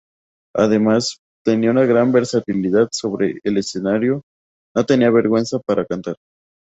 [0.55, 4.23] Además, tenía una gran versatilidad sobre el escenario,
[4.75, 6.15] no tenía vergüenza para cantar".